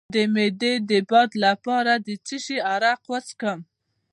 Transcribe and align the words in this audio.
د 0.13 0.15
معدې 0.33 0.73
د 0.89 0.91
باد 1.09 1.31
لپاره 1.45 1.93
د 2.05 2.09
څه 2.25 2.35
شي 2.45 2.57
عرق 2.71 2.99
وڅښم؟ 3.11 3.59